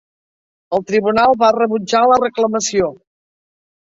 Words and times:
El 0.77 0.81
tribunal 0.91 1.35
va 1.43 1.51
rebutjar 1.57 2.01
la 2.13 2.19
reclamació. 2.23 2.87